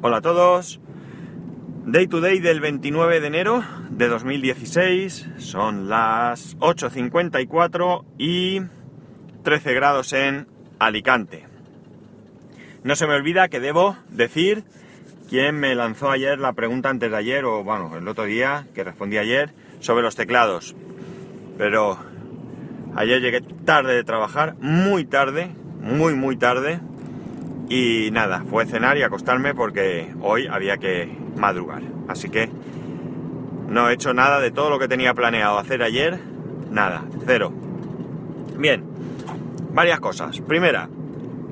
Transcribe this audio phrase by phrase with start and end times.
[0.00, 0.78] Hola a todos.
[1.86, 5.28] Day to day del 29 de enero de 2016.
[5.38, 8.60] Son las 8.54 y
[9.42, 10.46] 13 grados en
[10.78, 11.46] Alicante.
[12.84, 14.62] No se me olvida que debo decir
[15.28, 18.84] quién me lanzó ayer la pregunta antes de ayer, o bueno, el otro día, que
[18.84, 20.76] respondí ayer, sobre los teclados.
[21.56, 21.98] Pero
[22.94, 26.80] ayer llegué tarde de trabajar, muy tarde, muy, muy tarde
[27.68, 31.82] y nada, fue cenar y acostarme porque hoy había que madrugar.
[32.08, 32.48] Así que
[33.68, 36.18] no he hecho nada de todo lo que tenía planeado hacer ayer.
[36.70, 37.52] Nada, cero.
[38.56, 38.84] Bien,
[39.72, 40.40] varias cosas.
[40.40, 40.88] Primera,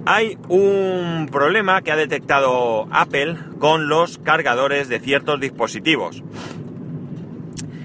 [0.07, 6.23] hay un problema que ha detectado Apple con los cargadores de ciertos dispositivos.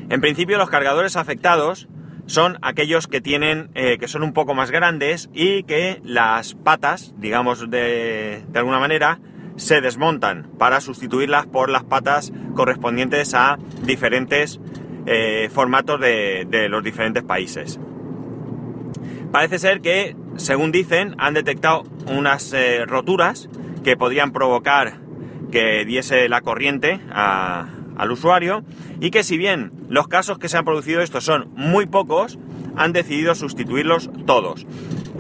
[0.10, 1.88] En principio los cargadores afectados
[2.32, 7.14] son aquellos que tienen, eh, que son un poco más grandes y que las patas,
[7.18, 9.20] digamos de, alguna manera,
[9.58, 14.62] se desmontan para sustituirlas por las patas correspondientes a diferentes
[15.08, 17.80] eh, formatos de, los diferentes países.
[19.34, 23.50] Parece ser que, según dicen, han detectado unas eh, roturas
[23.84, 25.00] que podrían provocar
[25.52, 27.68] que diese la corriente a,
[28.02, 28.64] al usuario
[29.00, 32.40] y que si bien los casos que se han producido estos son muy pocos,
[32.76, 34.66] han decidido sustituirlos todos.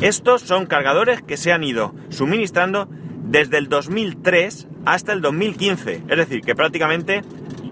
[0.02, 2.90] Estos son cargadores que se han ido suministrando
[3.24, 7.22] desde el 2003 hasta el 2015, es decir, que prácticamente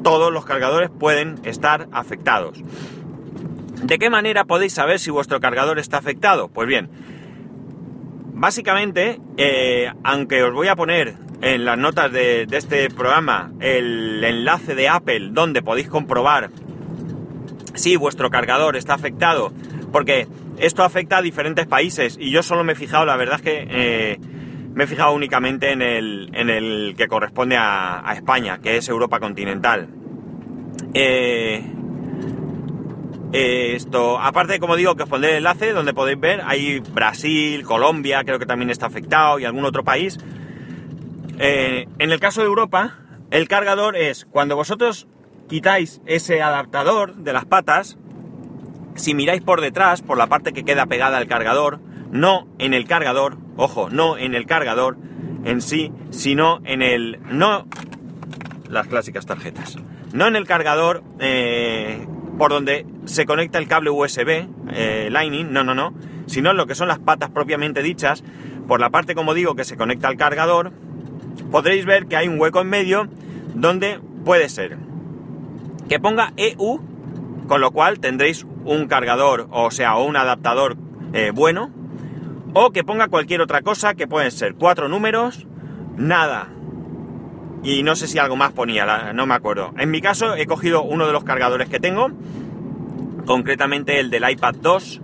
[0.03, 2.61] todos los cargadores pueden estar afectados.
[3.81, 6.49] ¿De qué manera podéis saber si vuestro cargador está afectado?
[6.49, 6.88] Pues bien,
[8.35, 14.75] básicamente, eh, aunque os voy a poner en las notas de, este programa el enlace
[14.75, 16.49] de Apple donde podéis comprobar
[17.75, 19.53] si vuestro cargador está afectado,
[19.91, 23.41] porque esto afecta a diferentes países y yo solo me he fijado, la verdad es
[23.41, 24.19] que eh,
[24.73, 29.87] me he fijado únicamente en el, que corresponde a, España, que es Europa continental.
[30.93, 31.63] Eh,
[33.31, 38.23] esto, aparte, como digo, que os pondré el enlace donde podéis ver, hay Brasil, Colombia,
[38.23, 40.17] creo que también está afectado y algún otro país.
[41.39, 42.97] Eh, en el caso de Europa,
[43.31, 45.07] el cargador es cuando vosotros
[45.47, 47.97] quitáis ese adaptador de las patas,
[48.95, 51.79] si miráis por detrás, por la parte que queda pegada al cargador,
[52.11, 54.97] no en el cargador, ojo, no en el cargador
[55.45, 57.19] en sí, sino en el...
[57.31, 57.66] no
[58.69, 59.78] las clásicas tarjetas,
[60.13, 62.05] no en el cargador eh,
[62.38, 65.94] por donde se conecta el cable USB, eh, Lightning, no, no, no,
[66.28, 68.23] sino en lo que son las patas propiamente dichas,
[68.67, 70.72] por la parte, como digo, que se conecta al cargador,
[71.51, 73.07] podréis ver que hay un hueco en medio
[73.53, 74.77] donde puede ser
[75.89, 76.79] que ponga EU,
[77.47, 80.77] con lo cual tendréis un cargador, o sea, un adaptador
[81.13, 81.71] eh, bueno,
[82.53, 85.47] o que ponga cualquier otra cosa, que pueden ser cuatro números,
[85.97, 86.49] nada.
[87.63, 89.73] Y no sé si algo más ponía, no me acuerdo.
[89.77, 92.09] En mi caso he cogido uno de los cargadores que tengo,
[93.25, 95.01] concretamente el del iPad 2,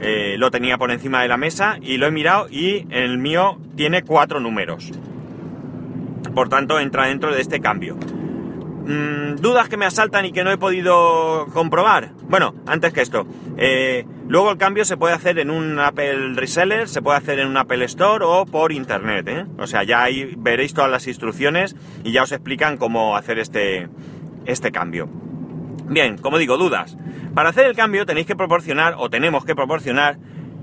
[0.00, 3.58] eh, lo tenía por encima de la mesa y lo he mirado y el mío
[3.76, 4.92] tiene cuatro números
[6.28, 7.96] por tanto entra dentro de este cambio.
[8.86, 12.12] Mm, ¿Dudas que me asaltan y que no he podido comprobar?
[12.28, 13.26] Bueno, antes que esto,
[13.56, 17.48] eh, luego el cambio se puede hacer en un Apple Reseller, se puede hacer en
[17.48, 19.44] un Apple Store o por Internet, ¿eh?
[19.58, 23.88] O sea, ya ahí veréis todas las instrucciones y ya os explican cómo hacer este,
[24.44, 25.08] este cambio.
[25.88, 26.96] Bien, como digo, dudas.
[27.34, 30.18] Para hacer el cambio tenéis que proporcionar, o tenemos que proporcionar,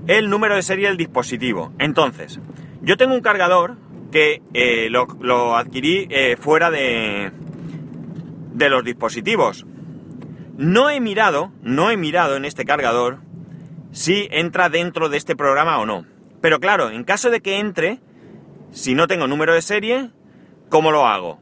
[0.06, 1.72] el número de serie del dispositivo.
[1.78, 2.40] Entonces,
[2.80, 3.76] yo tengo un cargador
[4.14, 7.32] que eh, lo, adquirí eh, fuera de,
[8.52, 9.66] de los dispositivos.
[10.56, 13.18] No he mirado, no he mirado en este cargador
[13.90, 16.06] si entra dentro de este programa o no.
[16.40, 17.98] Pero claro, en caso de que entre,
[18.70, 20.10] si no tengo número de serie,
[20.68, 21.40] ¿cómo lo hago?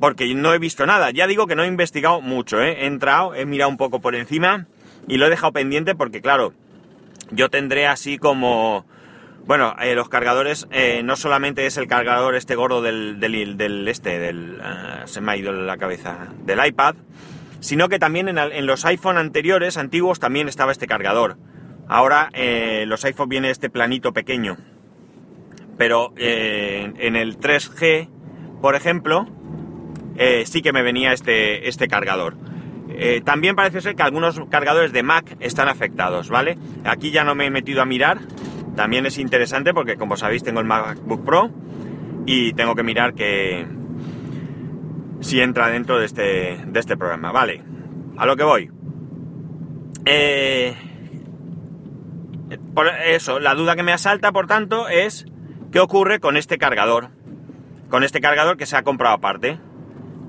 [0.00, 1.12] Porque no he visto nada.
[1.12, 2.78] Ya digo que no he investigado mucho, ¿eh?
[2.80, 4.66] He entrado, he mirado un poco por encima
[5.06, 6.52] y lo he dejado pendiente porque, claro,
[7.30, 8.86] yo tendré así como
[9.48, 13.16] bueno, eh, los cargadores eh, no solamente es el cargador este gordo del,
[13.88, 16.96] este, del, ah, se me ha ido la cabeza, del iPad,
[17.58, 21.38] sino que también en, los iPhone anteriores, antiguos, también estaba este cargador.
[21.88, 24.58] Ahora eh, los iPhone viene este planito pequeño,
[25.78, 28.10] pero en el 3G,
[28.60, 29.28] por ejemplo,
[30.44, 32.36] sí que me venía este, este cargador.
[33.24, 36.58] también parece ser que algunos cargadores de Mac están afectados, ¿vale?
[36.84, 38.18] Aquí ya no me he metido a mirar,
[38.78, 41.50] también es interesante porque, como sabéis, tengo el MacBook Pro
[42.26, 43.66] y tengo que mirar que
[45.18, 47.32] si entra dentro de este, de este programa.
[47.32, 47.64] Vale,
[48.16, 48.70] a lo que voy.
[50.04, 50.76] Eh,
[52.72, 55.26] por eso, la duda que me asalta, por tanto, es
[55.72, 57.08] qué ocurre con este cargador.
[57.90, 59.58] con este cargador que se ha comprado aparte.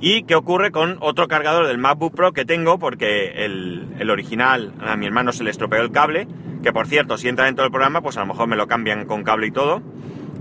[0.02, 2.80] ¿Y qué ocurre con otro cargador del MacBook Pro que tengo?
[2.80, 6.28] Porque el, el, original a mi hermano se le estropeó el cable,
[6.64, 9.06] que por cierto, si entra dentro del programa, pues a lo mejor me lo cambian
[9.06, 9.82] con cable y todo,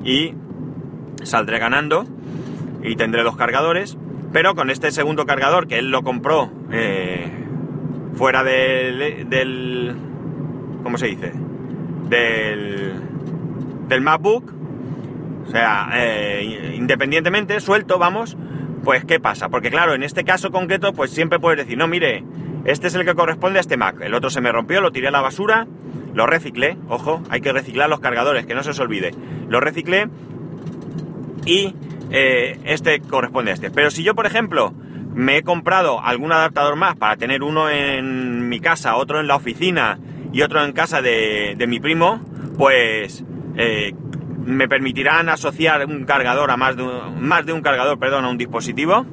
[0.04, 0.34] y
[1.22, 2.06] saldré ganando
[2.82, 3.96] y tendré dos cargadores.
[4.32, 7.30] Pero con este segundo cargador que él lo compró eh,
[8.14, 9.96] fuera del, del...
[10.82, 11.32] ¿Cómo se dice?
[12.08, 12.92] Del,
[13.88, 14.52] del MacBook,
[15.46, 18.36] o sea, eh, independientemente, suelto, vamos,
[18.84, 19.48] pues ¿qué pasa?
[19.48, 22.22] Porque claro, en este caso concreto, pues siempre puedes decir, no, mire,
[22.64, 25.08] este es el que corresponde a este Mac, el otro se me rompió, lo tiré
[25.08, 25.66] a la basura,
[26.18, 29.14] lo reciclé, ojo, hay que reciclar los cargadores, que no se os olvide,
[29.48, 30.08] lo reciclé
[31.46, 31.76] y
[32.10, 33.70] eh, este corresponde a este.
[33.70, 34.74] Pero si yo, por ejemplo,
[35.14, 39.36] me he comprado algún adaptador más para tener uno en mi casa, otro en la
[39.36, 40.00] oficina
[40.32, 42.20] y otro en casa de, de mi primo,
[42.58, 43.24] pues
[43.56, 43.94] eh,
[44.44, 48.28] me permitirán asociar un cargador a más de un, más de un cargador, perdón, a
[48.28, 49.06] un dispositivo.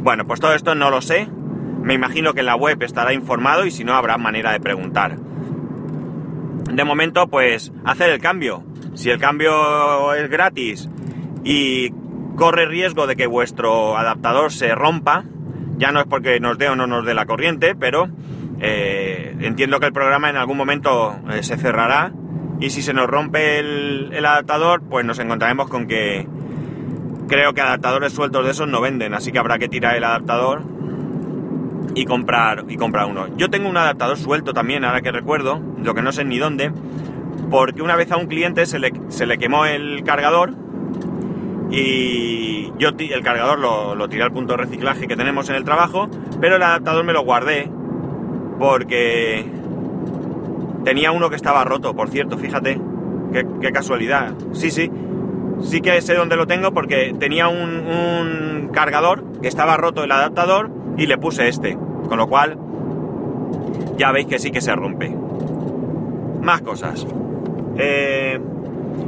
[0.00, 1.28] Bueno, pues todo esto no lo sé.
[1.80, 5.16] Me imagino que en la web estará informado y si no habrá manera de preguntar.
[6.72, 8.64] De momento, pues hacer el cambio.
[8.94, 10.88] Si el cambio es gratis
[11.44, 11.90] y
[12.36, 15.24] corre riesgo de que vuestro adaptador se rompa,
[15.76, 18.08] ya no es porque nos dé o no nos dé la corriente, pero
[18.60, 22.12] eh, entiendo que el programa en algún momento eh, se cerrará
[22.58, 26.26] y si se nos rompe el, el, adaptador, pues nos encontraremos con que
[27.28, 30.62] creo que adaptadores sueltos de esos no venden, así que habrá que tirar el adaptador
[31.94, 33.26] y comprar, y comprar uno.
[33.36, 36.72] Yo tengo un adaptador suelto también, ahora que recuerdo, lo que no sé ni dónde,
[37.50, 40.54] porque una vez a un cliente se le, se le quemó el cargador
[41.70, 45.64] y yo el cargador lo, lo, tiré al punto de reciclaje que tenemos en el
[45.64, 46.08] trabajo,
[46.40, 47.70] pero el adaptador me lo guardé
[48.58, 49.44] porque
[50.84, 52.78] tenía uno que estaba roto, por cierto, fíjate,
[53.32, 54.34] qué, casualidad.
[54.52, 54.90] Sí, sí,
[55.62, 60.70] sí que sé dónde lo tengo porque tenía un, cargador que estaba roto el adaptador
[60.96, 61.76] y le puse este,
[62.08, 62.58] con lo cual
[63.96, 65.14] ya veis que sí que se rompe.
[66.40, 67.06] Más cosas.
[67.76, 68.40] Eh,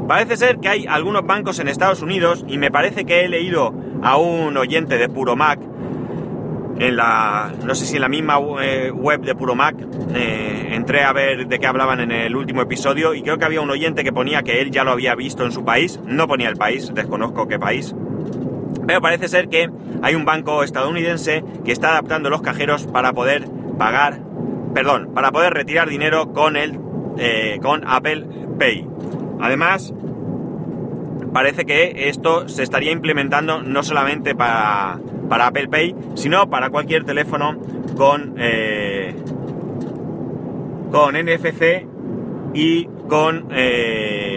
[0.07, 3.73] Parece ser que hay algunos bancos en Estados Unidos y me parece que he leído
[4.03, 5.59] a un oyente de Puro Mac
[6.79, 9.77] en la, no sé si en la misma eh, web de Puro Mac,
[10.15, 13.61] eh, entré a ver de qué hablaban en el último episodio y creo que había
[13.61, 16.49] un oyente que ponía que él ya lo había visto en su país, no ponía
[16.49, 17.95] el país, desconozco qué país,
[18.87, 19.71] pero parece ser que
[20.03, 23.49] hay un banco estadounidense que está adaptando los cajeros para poder
[23.79, 24.21] pagar,
[24.75, 26.79] perdón, para poder retirar dinero con el,
[27.19, 28.27] eh, con Apple
[28.59, 28.87] Pay.
[29.41, 29.93] Además,
[31.33, 37.05] parece que esto se estaría implementando no solamente para, para Apple Pay, sino para cualquier
[37.05, 37.59] teléfono
[37.97, 39.15] con, eh,
[40.91, 41.87] con NFC
[42.55, 44.34] y con, eh,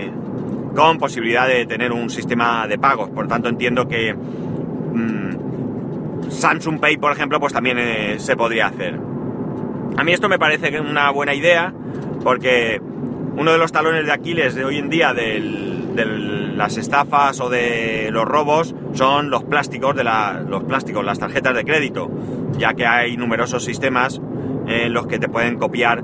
[0.77, 3.09] con posibilidad de tener un sistema de pagos.
[3.09, 8.99] Por tanto, entiendo que mmm, Samsung Pay, por ejemplo, pues también eh, se podría hacer.
[9.97, 11.73] A mí esto me parece una buena idea
[12.23, 12.79] porque
[13.35, 15.39] uno de los talones de Aquiles de hoy en día de
[16.55, 21.65] las estafas o de los robos son los plásticos de los plásticos, las tarjetas de
[21.65, 22.11] crédito,
[22.59, 24.21] ya que hay numerosos sistemas
[24.67, 26.03] en los que te pueden copiar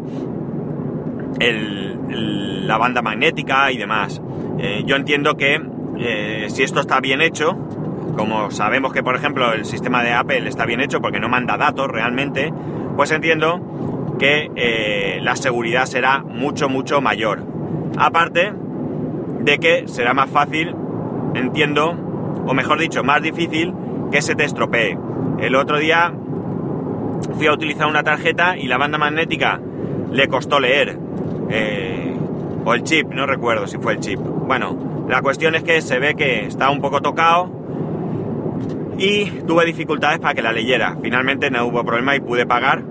[2.09, 4.19] la banda magnética y demás.
[4.63, 5.61] Eh, yo entiendo que
[5.99, 7.53] eh, si esto está bien hecho,
[8.15, 11.57] como sabemos que por ejemplo el sistema de Apple está bien hecho porque no manda
[11.57, 12.53] datos realmente,
[12.95, 17.43] pues entiendo que eh, la seguridad será mucho, mucho mayor.
[17.97, 18.53] Aparte
[19.41, 20.73] de que será más fácil,
[21.33, 21.89] entiendo,
[22.45, 23.73] o mejor dicho, más difícil
[24.13, 24.97] que se te estropee.
[25.39, 26.13] El otro día
[27.33, 29.59] fui a utilizar una tarjeta y la banda magnética
[30.09, 30.97] le costó leer.
[32.65, 34.19] O el chip, no recuerdo si fue el chip.
[34.45, 37.49] Bueno, la cuestión es que se ve que está un poco tocado
[38.97, 40.97] y tuve dificultades para que la leyera.
[41.01, 42.83] Finalmente no hubo problema y pude pagar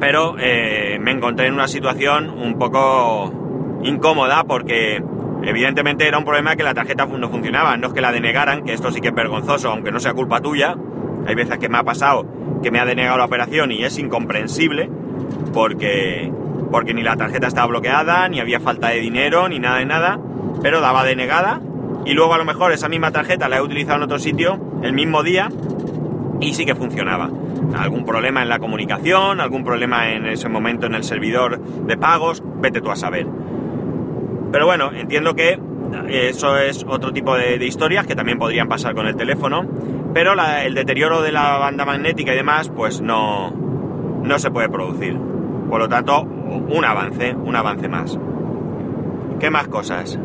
[0.00, 5.02] pero eh, me encontré en una situación un poco incómoda porque
[5.42, 8.72] evidentemente era un problema que la tarjeta no funcionaba, no es que la denegaran, que
[8.72, 10.76] esto sí que es vergonzoso, aunque no sea culpa tuya.
[11.26, 12.26] Hay veces que me ha pasado
[12.62, 14.90] que me ha denegado la operación y es incomprensible
[15.52, 16.30] porque,
[16.70, 20.18] porque ni la tarjeta estaba bloqueada, ni había falta de dinero, ni nada de nada,
[20.62, 21.60] pero daba denegada
[22.04, 24.92] y luego a lo mejor esa misma tarjeta la he utilizado en otro sitio el
[24.92, 25.48] mismo día
[26.40, 27.30] y sí que funcionaba
[27.78, 32.42] algún problema en la comunicación, algún problema en ese momento en el servidor de pagos,
[32.60, 33.26] vete tú a saber.
[34.52, 35.58] Pero bueno, entiendo que
[36.08, 39.66] eso es otro tipo de, historias que también podrían pasar con el teléfono,
[40.12, 45.18] pero el deterioro de la banda magnética y demás, pues no, no se puede producir.
[45.68, 48.18] Por lo tanto, un avance, un avance más.
[49.40, 50.18] ¿Qué más cosas?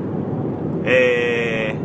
[0.85, 1.75] Eh,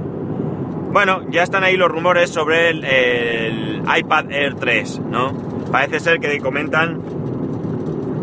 [0.95, 5.33] Bueno, ya están ahí los rumores sobre el, iPad Air 3, ¿no?
[5.73, 7.03] Parece ser que comentan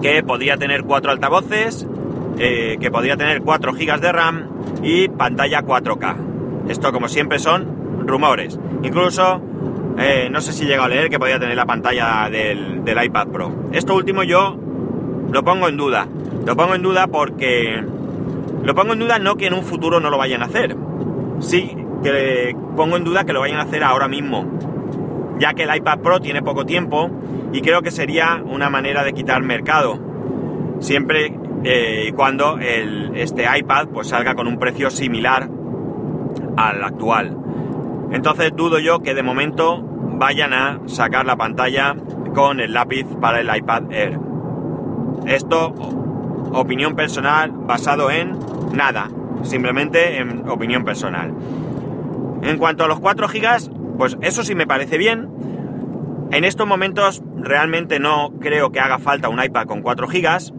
[0.01, 1.85] que podría tener cuatro altavoces,
[2.39, 4.47] eh, que podría tener 4 GB de RAM
[4.81, 6.15] y pantalla 4K.
[6.69, 8.57] Esto, como siempre, son rumores.
[8.83, 9.41] Incluso,
[9.97, 13.27] eh, no sé si llega a leer que podría tener la pantalla del, del iPad
[13.27, 13.53] Pro.
[13.73, 14.57] Esto último yo
[15.31, 16.07] lo pongo en duda.
[16.45, 17.83] Lo pongo en duda porque...
[18.63, 20.75] Lo pongo en duda no que en un futuro no lo vayan a hacer.
[21.39, 24.45] Sí que pongo en duda que lo vayan a hacer ahora mismo.
[25.39, 27.09] Ya que el iPad Pro tiene poco tiempo
[27.53, 29.99] y creo que sería una manera de quitar mercado.
[30.79, 35.49] Siempre eh, y cuando este iPad pues salga con un precio similar
[36.57, 37.37] al actual.
[38.11, 41.95] Entonces dudo yo que de momento vayan a sacar la pantalla
[42.33, 44.30] con el lápiz para el iPad Air.
[45.25, 45.67] Esto,
[46.53, 48.37] opinión personal, basado en
[48.73, 49.09] nada,
[49.43, 51.33] simplemente en opinión personal.
[52.41, 55.29] En cuanto a los 4 GB, pues eso sí me parece bien.
[56.31, 60.53] En estos momentos realmente no creo que haga falta un iPad con 4 GB.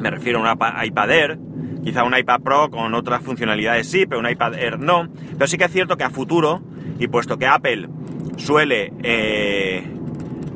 [0.00, 1.38] Me refiero a un iPad Air.
[1.82, 5.08] Quizá un iPad Pro con otras funcionalidades sí, pero un iPad Air no.
[5.36, 6.62] Pero sí que es cierto que a futuro,
[6.98, 7.88] y puesto que Apple
[8.36, 9.86] suele eh,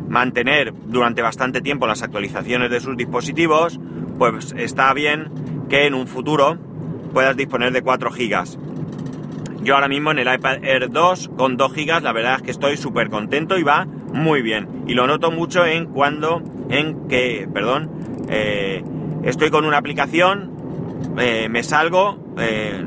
[0.08, 3.78] mantener durante bastante tiempo las actualizaciones de sus dispositivos,
[4.18, 5.28] pues está bien
[5.68, 6.58] que en un futuro
[7.12, 8.68] puedas disponer de 4 GB.
[9.62, 12.50] Yo ahora mismo en el iPad Air 2 con 2 GB la verdad es que
[12.50, 14.84] estoy súper contento y va muy bien.
[14.86, 17.90] Y lo noto mucho en cuando, en que, perdón,
[18.28, 18.82] eh,
[19.24, 20.52] estoy con una aplicación,
[21.18, 22.84] eh, me salgo, eh,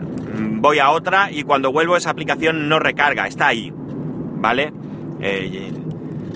[0.59, 4.73] voy a otra y cuando vuelvo esa aplicación no recarga, está ahí, ¿vale?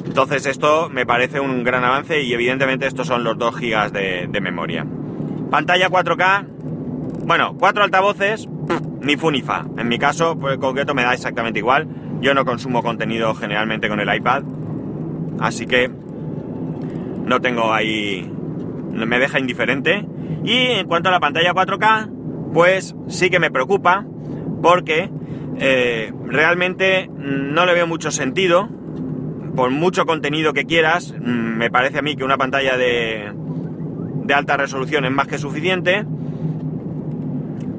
[0.05, 4.41] Entonces esto me parece un gran avance y evidentemente estos son los 2 GB de,
[4.41, 4.85] memoria.
[5.49, 6.47] Pantalla 4K,
[7.25, 8.47] bueno, cuatro altavoces,
[9.01, 9.65] ni fu ni fa.
[9.77, 11.87] En mi caso, pues concreto me da exactamente igual.
[12.21, 14.43] Yo no consumo contenido generalmente con el iPad,
[15.39, 15.89] así que
[17.25, 18.31] no tengo ahí,
[18.91, 20.07] me deja indiferente.
[20.43, 24.05] Y en cuanto a la pantalla 4K, pues sí que me preocupa
[24.61, 25.09] porque
[25.59, 28.69] eh, realmente no le veo mucho sentido
[29.55, 33.31] por mucho contenido que quieras, mm, me parece a mí que una pantalla de,
[34.23, 36.05] de alta resolución es más que suficiente.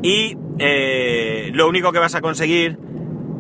[0.03, 2.79] Y eh, lo único que vas a conseguir,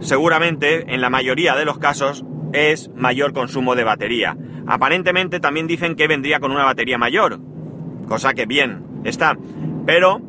[0.00, 4.36] seguramente, en la mayoría de los casos, es mayor consumo de batería.
[4.66, 7.38] Aparentemente también dicen que vendría con una batería mayor,
[8.08, 9.36] cosa que bien está.
[9.86, 10.20] Pero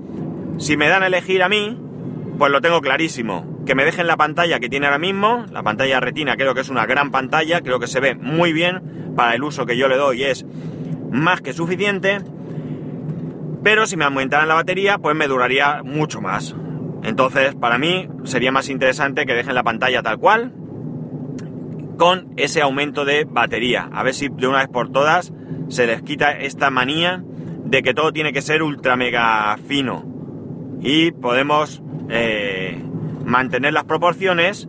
[0.57, 1.77] si me dan a elegir a mí,
[2.37, 6.00] pues lo tengo clarísimo que me dejen la pantalla que tiene ahora mismo, la pantalla
[6.00, 9.13] retina creo que es una gran pantalla, creo que se ve muy bien.
[9.15, 10.45] Para el uso que yo le doy es
[11.12, 12.19] más que suficiente,
[13.63, 16.55] pero si me aumentaran la batería pues me duraría mucho más.
[17.03, 20.53] Entonces para mí sería más interesante que dejen la pantalla tal cual
[21.97, 25.33] con ese aumento de batería, a ver si de una vez por todas
[25.67, 27.24] se les quita esta manía
[27.65, 30.05] de que todo tiene que ser ultra mega fino.
[30.79, 32.81] Y podemos eh,
[33.27, 34.67] mantener las proporciones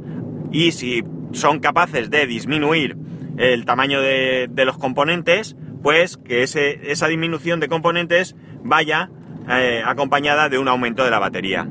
[0.51, 2.97] y si son capaces de disminuir
[3.39, 8.35] el tamaño de, los componentes, pues que ese, esa disminución de componentes
[8.65, 9.11] vaya
[9.49, 11.69] eh, acompañada de un aumento de la batería.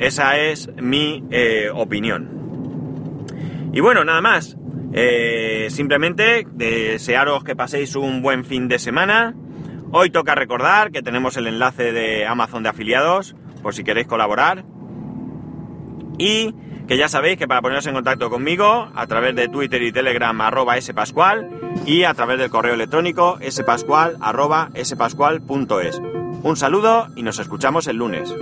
[0.00, 3.70] Esa es mi eh, opinión.
[3.72, 4.56] Y bueno, nada más.
[4.96, 9.34] Eh, simplemente desearos que paséis un buen fin de semana.
[9.90, 14.64] Hoy toca recordar que tenemos el enlace de Amazon de afiliados, por si queréis colaborar.
[16.18, 16.54] Y
[16.86, 20.38] que ya sabéis que para poneros en contacto conmigo a través de Twitter y Telegram
[20.40, 21.48] arroba spascual
[21.86, 26.00] y a través del correo electrónico spascual arroba spascual.es.
[26.42, 28.34] Un saludo y nos escuchamos el lunes.